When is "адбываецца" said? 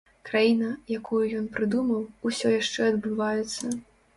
2.95-3.73